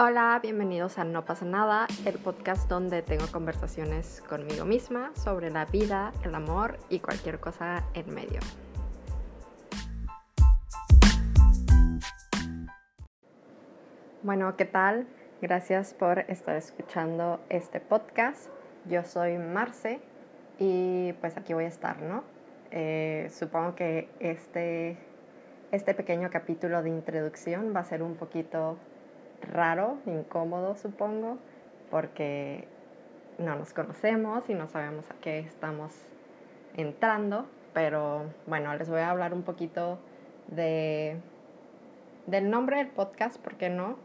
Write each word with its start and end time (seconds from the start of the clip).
Hola, 0.00 0.38
bienvenidos 0.40 0.96
a 1.00 1.02
No 1.02 1.24
pasa 1.24 1.44
nada, 1.44 1.88
el 2.04 2.20
podcast 2.20 2.68
donde 2.68 3.02
tengo 3.02 3.26
conversaciones 3.32 4.22
conmigo 4.28 4.64
misma 4.64 5.10
sobre 5.16 5.50
la 5.50 5.64
vida, 5.64 6.12
el 6.22 6.36
amor 6.36 6.78
y 6.88 7.00
cualquier 7.00 7.40
cosa 7.40 7.82
en 7.94 8.14
medio. 8.14 8.38
Bueno, 14.22 14.56
¿qué 14.56 14.66
tal? 14.66 15.08
Gracias 15.42 15.94
por 15.94 16.20
estar 16.30 16.54
escuchando 16.54 17.40
este 17.48 17.80
podcast. 17.80 18.50
Yo 18.84 19.02
soy 19.02 19.36
Marce 19.38 20.00
y 20.60 21.12
pues 21.14 21.36
aquí 21.36 21.54
voy 21.54 21.64
a 21.64 21.68
estar, 21.68 22.00
¿no? 22.02 22.22
Eh, 22.70 23.26
supongo 23.32 23.74
que 23.74 24.08
este, 24.20 24.96
este 25.72 25.92
pequeño 25.92 26.30
capítulo 26.30 26.84
de 26.84 26.90
introducción 26.90 27.74
va 27.74 27.80
a 27.80 27.84
ser 27.84 28.04
un 28.04 28.14
poquito 28.14 28.78
raro, 29.42 29.98
incómodo 30.06 30.74
supongo, 30.76 31.38
porque 31.90 32.66
no 33.38 33.56
nos 33.56 33.72
conocemos 33.72 34.48
y 34.48 34.54
no 34.54 34.68
sabemos 34.68 35.10
a 35.10 35.14
qué 35.20 35.38
estamos 35.38 35.92
entrando, 36.76 37.46
pero 37.72 38.24
bueno, 38.46 38.74
les 38.76 38.88
voy 38.88 39.00
a 39.00 39.10
hablar 39.10 39.32
un 39.32 39.42
poquito 39.42 39.98
de, 40.48 41.16
del 42.26 42.50
nombre 42.50 42.78
del 42.78 42.88
podcast, 42.88 43.38
¿por 43.38 43.56
qué 43.56 43.70
no? 43.70 43.96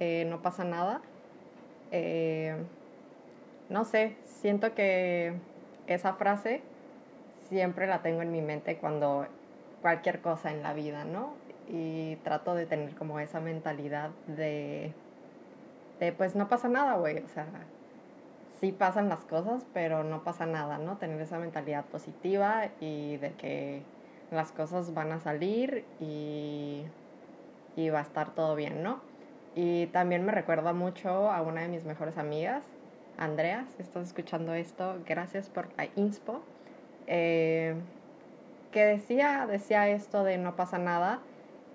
Eh, 0.00 0.24
no 0.28 0.42
pasa 0.42 0.64
nada. 0.64 1.02
Eh, 1.92 2.56
no 3.68 3.84
sé, 3.84 4.16
siento 4.22 4.74
que 4.74 5.34
esa 5.86 6.14
frase 6.14 6.62
siempre 7.48 7.86
la 7.86 8.02
tengo 8.02 8.22
en 8.22 8.32
mi 8.32 8.42
mente 8.42 8.76
cuando 8.78 9.26
cualquier 9.82 10.20
cosa 10.20 10.50
en 10.50 10.62
la 10.62 10.72
vida, 10.72 11.04
¿no? 11.04 11.34
Y 11.70 12.16
trato 12.24 12.54
de 12.54 12.66
tener 12.66 12.94
como 12.96 13.20
esa 13.20 13.40
mentalidad 13.40 14.10
de, 14.26 14.92
pues 16.16 16.34
no 16.34 16.48
pasa 16.48 16.68
nada, 16.68 16.94
güey, 16.96 17.18
o 17.18 17.28
sea, 17.28 17.46
sí 18.60 18.72
pasan 18.72 19.08
las 19.08 19.20
cosas, 19.20 19.64
pero 19.72 20.02
no 20.02 20.24
pasa 20.24 20.46
nada, 20.46 20.78
¿no? 20.78 20.96
Tener 20.96 21.20
esa 21.20 21.38
mentalidad 21.38 21.84
positiva 21.84 22.68
y 22.80 23.18
de 23.18 23.32
que 23.32 23.82
las 24.32 24.50
cosas 24.50 24.94
van 24.94 25.12
a 25.12 25.20
salir 25.20 25.84
y, 26.00 26.84
y 27.76 27.90
va 27.90 28.00
a 28.00 28.02
estar 28.02 28.34
todo 28.34 28.56
bien, 28.56 28.82
¿no? 28.82 29.00
Y 29.54 29.86
también 29.86 30.24
me 30.24 30.32
recuerda 30.32 30.72
mucho 30.72 31.30
a 31.30 31.40
una 31.42 31.62
de 31.62 31.68
mis 31.68 31.84
mejores 31.84 32.18
amigas, 32.18 32.64
Andrea, 33.16 33.66
si 33.76 33.82
estás 33.82 34.08
escuchando 34.08 34.54
esto, 34.54 34.96
gracias 35.06 35.50
por 35.50 35.68
la 35.76 35.88
inspo, 35.94 36.40
eh, 37.06 37.74
que 38.72 38.84
decía, 38.84 39.46
decía 39.46 39.88
esto 39.88 40.24
de 40.24 40.38
no 40.38 40.56
pasa 40.56 40.78
nada, 40.78 41.20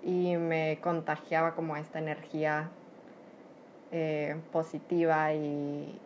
y 0.06 0.36
me 0.36 0.78
contagiaba 0.80 1.56
como 1.56 1.76
esta 1.76 1.98
energía 1.98 2.70
eh, 3.90 4.36
positiva 4.52 5.34
y, 5.34 6.00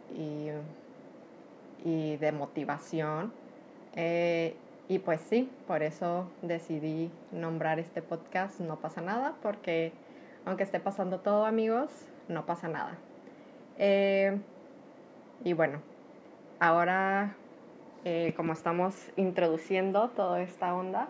y, 1.84 2.16
de 2.16 2.32
motivación. 2.32 3.30
Eh, 3.94 4.56
y 4.88 5.00
pues 5.00 5.20
sí, 5.20 5.50
por 5.66 5.82
eso 5.82 6.30
decidí 6.40 7.10
nombrar 7.30 7.78
este 7.78 8.00
podcast 8.00 8.58
No 8.60 8.76
pasa 8.76 9.02
nada, 9.02 9.34
porque 9.42 9.92
aunque 10.46 10.62
esté 10.62 10.80
pasando 10.80 11.20
todo 11.20 11.44
amigos, 11.44 11.90
no 12.26 12.46
pasa 12.46 12.68
nada. 12.68 12.96
Eh, 13.76 14.38
y 15.44 15.52
bueno, 15.52 15.82
ahora 16.58 17.36
como 18.34 18.54
estamos 18.54 18.94
introduciendo 19.16 20.08
toda 20.08 20.40
esta 20.40 20.74
onda, 20.74 21.08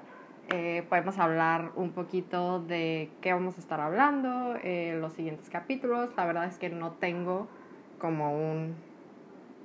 eh, 0.48 0.84
podemos 0.88 1.18
hablar 1.18 1.72
un 1.76 1.92
poquito 1.92 2.60
de 2.60 3.10
qué 3.20 3.32
vamos 3.32 3.56
a 3.56 3.60
estar 3.60 3.80
hablando 3.80 4.56
en 4.56 4.60
eh, 4.64 4.98
los 5.00 5.12
siguientes 5.12 5.48
capítulos. 5.50 6.10
La 6.16 6.24
verdad 6.24 6.46
es 6.46 6.58
que 6.58 6.70
no 6.70 6.92
tengo 6.92 7.46
como 7.98 8.32
un, 8.34 8.74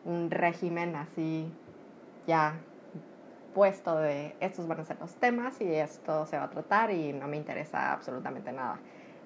un 0.03 0.29
régimen 0.29 0.95
así 0.95 1.51
ya 2.27 2.55
puesto 3.53 3.97
de 3.97 4.35
estos 4.41 4.67
van 4.67 4.81
a 4.81 4.83
ser 4.83 4.97
los 4.99 5.15
temas 5.15 5.61
y 5.61 5.73
esto 5.73 6.25
se 6.25 6.37
va 6.37 6.43
a 6.43 6.49
tratar 6.49 6.91
y 6.91 7.13
no 7.13 7.27
me 7.27 7.37
interesa 7.37 7.93
absolutamente 7.93 8.51
nada 8.51 8.79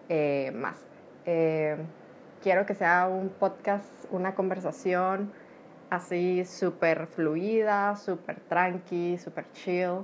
eh, 0.08 0.52
más. 0.56 0.86
quiero 2.42 2.66
que 2.66 2.76
sea 2.76 3.08
un 3.08 3.30
podcast, 3.30 4.06
una 4.12 4.36
conversación 4.36 5.32
así 5.90 6.46
súper 6.46 7.08
fluida, 7.08 7.96
súper 7.96 8.40
tranqui, 8.42 9.18
súper 9.18 9.52
chill. 9.52 10.04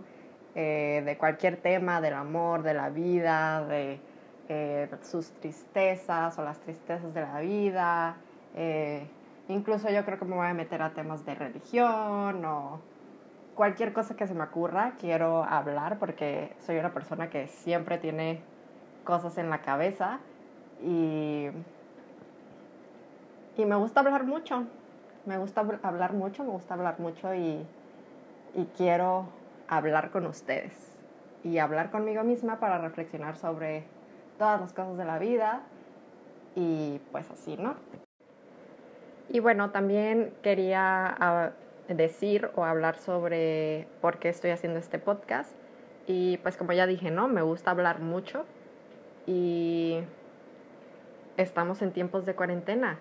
Eh, 0.58 1.04
de 1.04 1.18
cualquier 1.18 1.58
tema, 1.58 2.00
del 2.00 2.14
amor, 2.14 2.64
de 2.64 2.74
la 2.74 2.90
vida, 2.90 3.66
de 3.66 4.00
eh, 4.48 4.90
sus 5.02 5.30
tristezas 5.42 6.40
o 6.40 6.44
las 6.44 6.62
tristezas 6.62 7.14
de 7.14 7.22
la 7.22 7.42
vida. 7.42 8.16
Eh, 8.56 9.06
incluso 9.50 9.90
yo 9.90 10.06
creo 10.06 10.18
que 10.18 10.24
me 10.24 10.36
voy 10.36 10.48
a 10.48 10.54
meter 10.54 10.82
a 10.82 10.94
temas 10.94 11.26
de 11.26 11.36
religión 11.36 12.46
o 12.46 12.80
cualquier 13.54 13.92
cosa 13.92 14.16
que 14.16 14.28
se 14.28 14.34
me 14.34 14.46
ocurra, 14.46 14.94
quiero 14.98 15.44
hablar 15.44 16.00
porque 16.00 16.56
soy 16.60 16.78
una 16.78 16.94
persona 16.94 17.30
que 17.30 17.48
siempre 17.48 17.98
tiene 17.98 18.42
cosas 19.04 19.38
en 19.38 19.50
la 19.50 19.62
cabeza 19.62 20.20
y, 20.82 21.50
y 23.58 23.66
me 23.66 23.76
gusta 23.76 24.00
hablar 24.00 24.24
mucho. 24.24 24.64
Me 25.26 25.38
gusta 25.38 25.66
hablar 25.84 26.14
mucho, 26.14 26.44
me 26.46 26.52
gusta 26.52 26.76
hablar 26.76 27.00
mucho 27.00 27.34
y, 27.34 27.68
y 28.54 28.66
quiero 28.78 29.28
hablar 29.68 30.12
con 30.12 30.26
ustedes 30.26 30.96
y 31.44 31.60
hablar 31.60 31.92
conmigo 31.92 32.24
misma 32.24 32.60
para 32.60 32.78
reflexionar 32.80 33.38
sobre 33.38 33.86
todas 34.38 34.60
las 34.60 34.74
cosas 34.74 34.98
de 34.98 35.06
la 35.06 35.20
vida 35.20 35.64
y 36.56 37.00
pues 37.12 37.30
así, 37.30 37.58
¿no? 37.58 37.76
Y 39.30 39.40
bueno, 39.40 39.72
también 39.72 40.34
quería 40.42 41.16
ah, 41.20 41.52
decir 41.88 42.50
o 42.56 42.64
hablar 42.64 42.98
sobre 42.98 43.88
por 44.02 44.20
qué 44.20 44.30
estoy 44.30 44.52
haciendo 44.52 44.80
este 44.80 45.00
podcast. 45.00 45.56
Y 46.08 46.38
pues 46.38 46.58
como 46.58 46.74
ya 46.74 46.86
dije, 46.86 47.12
¿no? 47.12 47.28
Me 47.28 47.42
gusta 47.42 47.72
hablar 47.72 48.00
mucho 48.00 48.46
y 49.26 50.00
estamos 51.38 51.82
en 51.82 51.92
tiempos 51.92 52.26
de 52.26 52.36
cuarentena. 52.36 53.00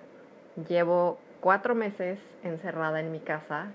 Llevo 0.69 1.19
cuatro 1.41 1.75
meses 1.75 2.19
encerrada 2.42 3.00
en 3.00 3.12
mi 3.12 3.20
casa 3.20 3.69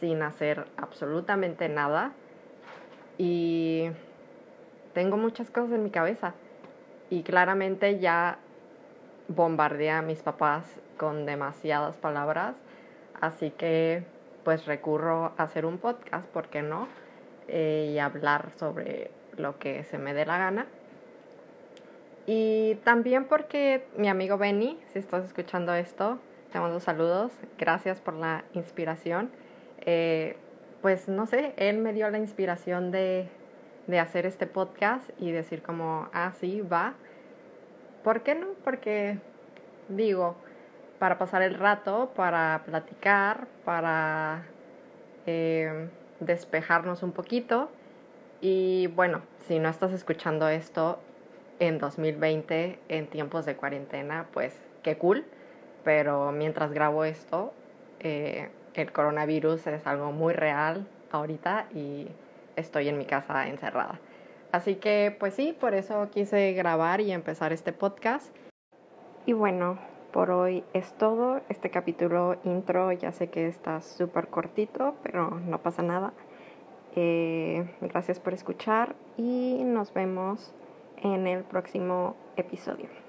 sin 0.00 0.22
hacer 0.22 0.66
absolutamente 0.76 1.68
nada 1.68 2.12
y 3.16 3.90
tengo 4.94 5.16
muchas 5.16 5.50
cosas 5.50 5.72
en 5.72 5.84
mi 5.84 5.90
cabeza 5.90 6.34
y 7.10 7.22
claramente 7.22 7.98
ya 7.98 8.38
bombardeé 9.28 9.90
a 9.90 10.02
mis 10.02 10.22
papás 10.22 10.64
con 10.96 11.26
demasiadas 11.26 11.96
palabras, 11.96 12.56
así 13.20 13.50
que 13.50 14.04
pues 14.44 14.66
recurro 14.66 15.32
a 15.36 15.42
hacer 15.42 15.66
un 15.66 15.78
podcast, 15.78 16.26
¿por 16.28 16.48
qué 16.48 16.62
no? 16.62 16.88
Eh, 17.48 17.90
y 17.92 17.98
hablar 17.98 18.50
sobre 18.56 19.10
lo 19.36 19.58
que 19.58 19.84
se 19.84 19.98
me 19.98 20.14
dé 20.14 20.26
la 20.26 20.38
gana. 20.38 20.66
Y 22.26 22.74
también 22.84 23.24
porque 23.24 23.86
mi 23.96 24.08
amigo 24.08 24.36
Benny, 24.36 24.78
si 24.92 24.98
estás 24.98 25.24
escuchando 25.24 25.74
esto, 25.74 26.18
te 26.52 26.60
mando 26.60 26.80
saludos, 26.80 27.32
gracias 27.56 28.00
por 28.00 28.14
la 28.14 28.44
inspiración. 28.52 29.30
Eh, 29.90 30.36
pues 30.82 31.08
no 31.08 31.24
sé, 31.24 31.54
él 31.56 31.78
me 31.78 31.94
dio 31.94 32.10
la 32.10 32.18
inspiración 32.18 32.90
de, 32.90 33.26
de 33.86 33.98
hacer 33.98 34.26
este 34.26 34.46
podcast 34.46 35.08
y 35.18 35.32
decir 35.32 35.62
como, 35.62 36.10
ah, 36.12 36.34
sí, 36.38 36.60
va. 36.60 36.92
¿Por 38.04 38.22
qué 38.22 38.34
no? 38.34 38.48
Porque 38.64 39.18
digo, 39.88 40.36
para 40.98 41.16
pasar 41.16 41.40
el 41.40 41.54
rato, 41.54 42.12
para 42.14 42.64
platicar, 42.66 43.48
para 43.64 44.44
eh, 45.24 45.88
despejarnos 46.20 47.02
un 47.02 47.12
poquito. 47.12 47.70
Y 48.42 48.88
bueno, 48.88 49.22
si 49.46 49.58
no 49.58 49.70
estás 49.70 49.92
escuchando 49.92 50.50
esto 50.50 50.98
en 51.60 51.78
2020, 51.78 52.78
en 52.90 53.06
tiempos 53.06 53.46
de 53.46 53.56
cuarentena, 53.56 54.26
pues 54.34 54.54
qué 54.82 54.98
cool. 54.98 55.24
Pero 55.82 56.30
mientras 56.30 56.74
grabo 56.74 57.04
esto, 57.04 57.54
eh, 58.00 58.50
el 58.82 58.92
coronavirus 58.92 59.66
es 59.66 59.86
algo 59.86 60.12
muy 60.12 60.32
real 60.34 60.86
ahorita 61.10 61.66
y 61.74 62.08
estoy 62.56 62.88
en 62.88 62.98
mi 62.98 63.04
casa 63.04 63.48
encerrada. 63.48 64.00
Así 64.52 64.76
que 64.76 65.14
pues 65.18 65.34
sí, 65.34 65.56
por 65.58 65.74
eso 65.74 66.08
quise 66.10 66.52
grabar 66.52 67.00
y 67.00 67.12
empezar 67.12 67.52
este 67.52 67.72
podcast. 67.72 68.34
Y 69.26 69.34
bueno, 69.34 69.78
por 70.12 70.30
hoy 70.30 70.64
es 70.72 70.92
todo. 70.94 71.42
Este 71.48 71.70
capítulo 71.70 72.38
intro 72.44 72.92
ya 72.92 73.12
sé 73.12 73.28
que 73.28 73.46
está 73.46 73.82
súper 73.82 74.28
cortito, 74.28 74.94
pero 75.02 75.30
no 75.30 75.58
pasa 75.58 75.82
nada. 75.82 76.12
Eh, 76.96 77.68
gracias 77.82 78.18
por 78.18 78.32
escuchar 78.32 78.96
y 79.16 79.62
nos 79.64 79.92
vemos 79.92 80.54
en 81.02 81.26
el 81.26 81.44
próximo 81.44 82.16
episodio. 82.36 83.07